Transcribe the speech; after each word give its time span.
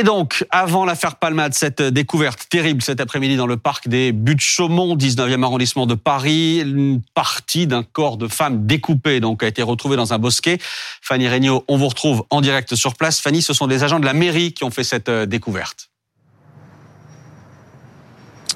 Et 0.00 0.02
donc, 0.02 0.46
avant 0.48 0.86
l'affaire 0.86 1.16
Palmade, 1.16 1.52
cette 1.52 1.82
découverte 1.82 2.46
terrible 2.48 2.80
cet 2.80 3.02
après-midi 3.02 3.36
dans 3.36 3.46
le 3.46 3.58
parc 3.58 3.86
des 3.86 4.12
Buttes-Chaumont, 4.12 4.96
19e 4.96 5.44
arrondissement 5.44 5.84
de 5.84 5.92
Paris, 5.92 6.60
une 6.60 7.02
partie 7.12 7.66
d'un 7.66 7.82
corps 7.82 8.16
de 8.16 8.26
femme 8.26 8.66
découpé 8.66 9.20
donc 9.20 9.42
a 9.42 9.46
été 9.46 9.60
retrouvée 9.60 9.96
dans 9.96 10.14
un 10.14 10.18
bosquet. 10.18 10.56
Fanny 11.02 11.28
Regnault, 11.28 11.66
on 11.68 11.76
vous 11.76 11.88
retrouve 11.88 12.24
en 12.30 12.40
direct 12.40 12.76
sur 12.76 12.94
place. 12.94 13.20
Fanny, 13.20 13.42
ce 13.42 13.52
sont 13.52 13.66
des 13.66 13.84
agents 13.84 14.00
de 14.00 14.06
la 14.06 14.14
mairie 14.14 14.54
qui 14.54 14.64
ont 14.64 14.70
fait 14.70 14.84
cette 14.84 15.10
euh, 15.10 15.26
découverte. 15.26 15.89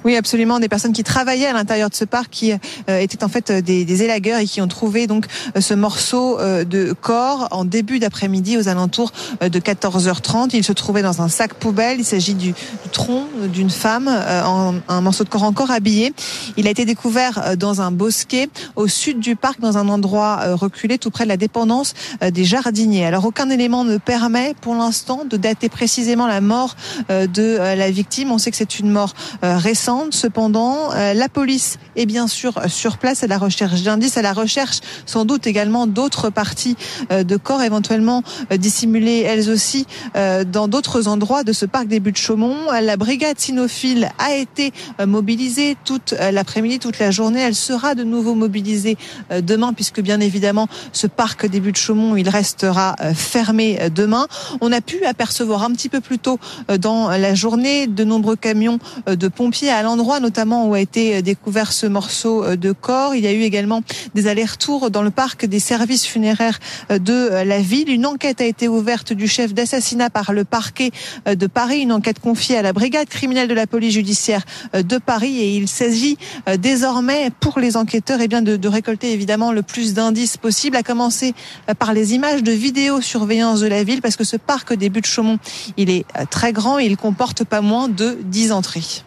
Oui, 0.05 0.17
absolument. 0.17 0.61
Des 0.61 0.69
personnes 0.69 0.93
qui 0.93 1.03
travaillaient 1.03 1.47
à 1.47 1.55
l'intérieur 1.55 1.89
de 1.89 1.95
ce 1.95 2.05
parc, 2.05 2.29
qui 2.31 2.53
euh, 2.53 2.99
étaient 2.99 3.25
en 3.25 3.29
fait 3.29 3.51
euh, 3.51 3.61
des, 3.63 3.87
des, 3.87 4.03
élagueurs 4.03 4.39
et 4.39 4.45
qui 4.45 4.61
ont 4.61 4.69
trouvé 4.69 5.07
donc 5.07 5.27
euh, 5.57 5.63
ce 5.63 5.73
morceau 5.73 6.39
de 6.39 6.93
corps 6.93 7.49
en 7.53 7.65
début 7.65 7.99
d'après-midi 7.99 8.59
aux 8.59 8.69
alentours 8.69 9.13
de 9.41 9.59
14h30. 9.59 10.51
Il 10.53 10.63
se 10.63 10.73
trouvait 10.73 11.01
dans 11.01 11.23
un 11.23 11.29
sac 11.29 11.55
poubelle. 11.55 12.01
Il 12.01 12.05
s'agit 12.05 12.35
du, 12.35 12.53
du, 12.53 12.55
tronc 12.93 13.25
d'une 13.47 13.71
femme, 13.71 14.09
en, 14.09 14.75
un 14.89 15.01
morceau 15.01 15.25
de 15.25 15.31
corps 15.31 15.45
encore 15.45 15.71
habillé. 15.71 16.13
Il 16.57 16.67
a 16.67 16.71
été 16.71 16.85
découvert 16.85 17.57
dans 17.57 17.81
un 17.81 17.91
bosquet 17.91 18.49
au 18.77 18.89
sud 18.89 19.21
du 19.21 19.37
parc, 19.37 19.61
dans 19.61 19.79
un 19.79 19.89
endroit 19.89 20.55
reculé, 20.55 20.99
tout 20.99 21.11
près 21.11 21.25
de 21.25 21.31
la 21.31 21.37
dépendance 21.37 21.95
des 22.21 22.45
jardiniers. 22.45 23.07
Alors 23.07 23.25
aucun 23.25 23.49
élément 23.49 23.85
ne 23.85 23.97
permet 23.97 24.55
pour 24.61 24.75
l'instant 24.75 25.25
de 25.29 25.37
dater 25.37 25.69
précisément 25.69 26.27
la 26.27 26.41
mort 26.41 26.77
de 27.09 27.57
la 27.59 27.91
victime. 27.91 28.31
On 28.33 28.39
sait 28.39 28.51
que 28.51 28.57
c'est 28.57 28.79
une 28.79 28.91
mort 28.91 29.15
récente 29.43 29.94
Cependant, 30.11 30.93
euh, 30.93 31.15
la 31.15 31.29
police 31.29 31.79
est 31.97 32.07
bien 32.07 32.27
sûr 32.27 32.55
sur 32.69 32.99
place 32.99 33.23
à 33.23 33.27
la 33.27 33.39
recherche 33.39 33.83
d'indices, 33.83 34.17
à 34.17 34.23
la 34.23 34.33
recherche 34.33 34.81
sans 35.07 35.25
doute 35.25 35.47
également 35.47 35.87
d'autres 35.87 36.31
parties 36.31 36.77
euh, 37.13 37.23
de 37.23 37.37
corps 37.37 37.63
éventuellement 37.63 38.23
euh, 38.53 38.57
dissimulées 38.57 39.21
elles 39.21 39.51
aussi 39.51 39.87
dans 40.15 40.69
d'autres 40.69 41.09
endroits 41.09 41.45
de 41.45 41.53
ce 41.53 41.67
parc 41.67 41.87
des 41.87 42.01
Buttes-Chaumont. 42.01 42.71
La 42.83 42.97
brigade 42.97 43.39
cynophile 43.39 44.11
a 44.19 44.35
été 44.35 44.73
mobilisée 45.05 45.77
toute 45.85 46.15
l'après-midi, 46.33 46.79
toute 46.79 46.99
la 46.99 47.11
journée. 47.11 47.41
Elle 47.41 47.55
sera 47.55 47.95
de 47.95 48.05
nouveau 48.05 48.35
mobilisée 48.35 48.97
demain 49.31 49.73
puisque 49.73 50.01
bien 50.01 50.21
évidemment 50.21 50.69
ce 50.93 51.07
parc 51.07 51.47
des 51.47 51.61
Buttes-Chaumont, 51.61 52.17
il 52.17 52.29
restera 52.29 52.97
fermé 53.15 53.91
demain. 53.95 54.27
On 54.61 54.73
a 54.73 54.81
pu 54.81 55.05
apercevoir 55.05 55.63
un 55.63 55.73
petit 55.73 55.89
peu 55.89 56.01
plus 56.01 56.19
tôt 56.19 56.39
dans 56.79 57.11
la 57.11 57.35
journée 57.35 57.87
de 57.87 58.05
nombreux 58.05 58.37
camions 58.37 58.79
de 59.07 59.29
pompiers 59.29 59.71
à 59.71 59.83
l'endroit 59.85 60.19
notamment 60.19 60.67
où 60.67 60.75
a 60.75 60.81
été 60.81 61.23
découvert 61.23 61.73
ce 61.73 61.87
morceau 61.87 62.45
euh, 62.45 62.57
de 62.57 62.73
corps. 62.73 63.15
Il 63.15 63.23
y 63.23 63.27
a 63.29 63.33
eu 63.33 63.43
également 63.43 63.83
des 64.15 64.27
allers-retours 64.27 64.91
dans 64.91 65.03
le 65.03 65.11
parc 65.11 65.47
des 65.47 65.61
services 65.61 66.07
funéraires 66.07 66.59
euh, 66.91 66.99
de 66.99 67.13
euh, 67.13 67.45
la 67.45 67.61
ville. 67.61 67.91
Une 67.91 68.07
enquête 68.07 68.41
a 68.41 68.45
été 68.45 68.67
ouverte 68.67 69.13
du 69.13 69.29
chef 69.29 69.55
d'assassinat 69.55 70.11
par 70.11 70.33
le 70.33 70.45
parquet 70.45 70.91
de 71.27 71.47
Paris, 71.47 71.81
une 71.81 71.93
enquête 71.93 72.19
confiée 72.19 72.57
à 72.57 72.63
la 72.63 72.73
brigade 72.73 73.09
criminelle 73.09 73.47
de 73.47 73.55
la 73.55 73.67
police 73.67 73.93
judiciaire 73.95 74.43
de 74.73 74.99
Paris 74.99 75.39
et 75.39 75.57
il 75.57 75.69
s'agit 75.69 76.17
désormais 76.59 77.31
pour 77.41 77.59
les 77.59 77.77
enquêteurs 77.77 78.21
eh 78.21 78.29
bien 78.29 78.43
de, 78.43 78.57
de 78.57 78.69
récolter 78.69 79.13
évidemment 79.13 79.53
le 79.53 79.63
plus 79.63 79.93
d'indices 79.95 80.37
possible, 80.37 80.77
à 80.77 80.83
commencer 80.83 81.35
par 81.79 81.93
les 81.93 82.15
images 82.15 82.43
de 82.43 82.53
vidéosurveillance 82.53 83.61
de 83.61 83.67
la 83.67 83.85
ville 83.85 84.01
parce 84.01 84.17
que 84.17 84.25
ce 84.25 84.37
parc 84.37 84.73
des 84.75 84.89
Buttes-Chaumont, 84.89 85.39
il 85.77 85.91
est 85.91 86.07
très 86.31 86.53
grand 86.53 86.79
et 86.79 86.87
il 86.87 86.97
comporte 86.97 87.45
pas 87.45 87.61
moins 87.61 87.89
de 87.89 88.17
10 88.23 88.53
entrées. 88.53 89.05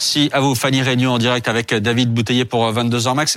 Merci 0.00 0.30
à 0.32 0.40
vous, 0.40 0.54
Fanny 0.54 0.80
Réunion, 0.80 1.12
en 1.12 1.18
direct 1.18 1.46
avec 1.46 1.74
David 1.74 2.14
Bouteiller 2.14 2.46
pour 2.46 2.72
22h 2.72 3.14
Max. 3.14 3.36